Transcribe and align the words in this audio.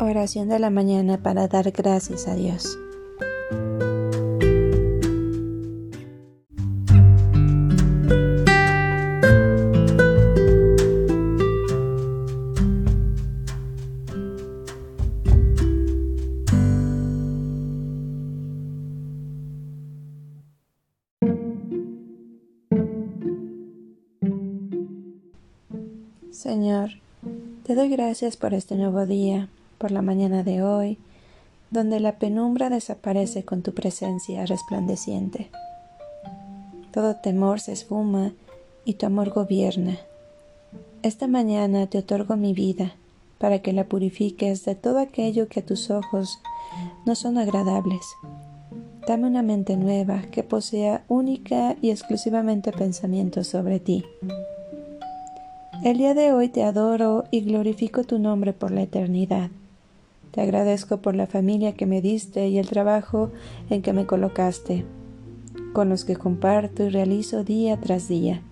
Oración 0.00 0.48
de 0.48 0.60
la 0.60 0.70
mañana 0.70 1.18
para 1.24 1.48
dar 1.48 1.72
gracias 1.72 2.28
a 2.28 2.36
Dios. 2.36 2.78
Señor, 26.30 26.90
te 27.64 27.74
doy 27.74 27.88
gracias 27.88 28.36
por 28.36 28.54
este 28.54 28.76
nuevo 28.76 29.04
día 29.04 29.48
por 29.78 29.90
la 29.90 30.02
mañana 30.02 30.42
de 30.42 30.62
hoy, 30.62 30.98
donde 31.70 32.00
la 32.00 32.18
penumbra 32.18 32.70
desaparece 32.70 33.44
con 33.44 33.62
tu 33.62 33.72
presencia 33.72 34.44
resplandeciente. 34.46 35.50
Todo 36.92 37.16
temor 37.16 37.60
se 37.60 37.72
esfuma 37.72 38.32
y 38.84 38.94
tu 38.94 39.06
amor 39.06 39.30
gobierna. 39.30 39.98
Esta 41.02 41.26
mañana 41.26 41.86
te 41.86 41.98
otorgo 41.98 42.36
mi 42.36 42.52
vida 42.52 42.94
para 43.38 43.60
que 43.60 43.72
la 43.72 43.84
purifiques 43.84 44.64
de 44.64 44.74
todo 44.74 44.98
aquello 44.98 45.48
que 45.48 45.60
a 45.60 45.66
tus 45.66 45.90
ojos 45.90 46.40
no 47.06 47.14
son 47.14 47.38
agradables. 47.38 48.04
Dame 49.06 49.26
una 49.26 49.42
mente 49.42 49.76
nueva 49.76 50.22
que 50.30 50.42
posea 50.42 51.04
única 51.08 51.76
y 51.80 51.90
exclusivamente 51.90 52.72
pensamientos 52.72 53.46
sobre 53.46 53.80
ti. 53.80 54.04
El 55.84 55.98
día 55.98 56.14
de 56.14 56.32
hoy 56.32 56.48
te 56.48 56.64
adoro 56.64 57.24
y 57.30 57.42
glorifico 57.42 58.02
tu 58.02 58.18
nombre 58.18 58.52
por 58.52 58.72
la 58.72 58.82
eternidad. 58.82 59.50
Te 60.30 60.42
agradezco 60.42 60.98
por 60.98 61.16
la 61.16 61.26
familia 61.26 61.74
que 61.74 61.86
me 61.86 62.02
diste 62.02 62.48
y 62.48 62.58
el 62.58 62.68
trabajo 62.68 63.30
en 63.70 63.82
que 63.82 63.92
me 63.92 64.06
colocaste, 64.06 64.84
con 65.72 65.88
los 65.88 66.04
que 66.04 66.16
comparto 66.16 66.84
y 66.84 66.90
realizo 66.90 67.44
día 67.44 67.78
tras 67.80 68.08
día. 68.08 68.42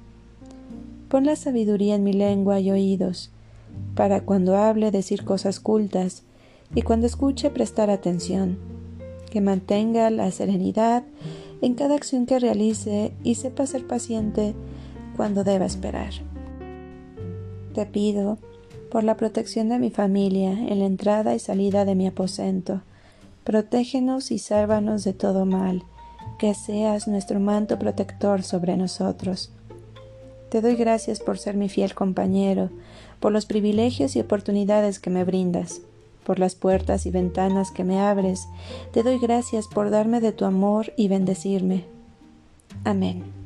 Pon 1.09 1.27
la 1.27 1.37
sabiduría 1.37 1.95
en 1.95 2.05
mi 2.05 2.13
lengua 2.13 2.61
y 2.61 2.71
oídos, 2.71 3.31
para 3.95 4.23
cuando 4.23 4.57
hable 4.57 4.91
decir 4.91 5.25
cosas 5.25 5.61
cultas 5.61 6.25
y 6.75 6.83
cuando 6.83 7.07
escuche 7.07 7.51
prestar 7.51 7.91
atención, 7.91 8.59
que 9.31 9.41
mantenga 9.41 10.11
la 10.11 10.31
serenidad 10.31 11.05
en 11.61 11.75
cada 11.75 11.95
acción 11.95 12.27
que 12.27 12.39
realice 12.39 13.13
y 13.23 13.37
sepa 13.37 13.67
ser 13.67 13.87
paciente 13.87 14.55
cuando 15.17 15.45
deba 15.45 15.67
esperar. 15.67 16.11
Te 17.75 17.87
pido 17.87 18.39
por 18.91 19.05
la 19.05 19.17
protección 19.17 19.69
de 19.69 19.79
mi 19.79 19.91
familia 19.91 20.53
en 20.53 20.79
la 20.79 20.87
entrada 20.87 21.35
y 21.35 21.39
salida 21.39 21.85
de 21.85 21.95
mi 21.95 22.07
aposento. 22.07 22.83
Protégenos 23.45 24.31
y 24.31 24.39
sálvanos 24.39 25.05
de 25.05 25.13
todo 25.13 25.47
mal, 25.47 25.85
que 26.39 26.55
seas 26.55 27.09
nuestro 27.09 27.41
manto 27.41 27.79
protector 27.79 28.43
sobre 28.43 28.77
nosotros. 28.77 29.51
Te 30.49 30.61
doy 30.61 30.77
gracias 30.77 31.21
por 31.21 31.39
ser 31.39 31.57
mi 31.57 31.69
fiel 31.69 31.95
compañero, 31.95 32.71
por 33.21 33.33
los 33.33 33.47
privilegios 33.47 34.17
y 34.17 34.21
oportunidades 34.21 34.99
que 34.99 35.11
me 35.11 35.25
brindas, 35.25 35.81
por 36.25 36.39
las 36.39 36.55
puertas 36.55 37.07
y 37.07 37.11
ventanas 37.11 37.71
que 37.71 37.85
me 37.85 38.01
abres. 38.01 38.49
Te 38.93 39.03
doy 39.03 39.19
gracias 39.19 39.67
por 39.67 39.91
darme 39.91 40.21
de 40.21 40.33
tu 40.33 40.45
amor 40.45 40.93
y 40.97 41.09
bendecirme. 41.09 41.85
Amén. 42.85 43.46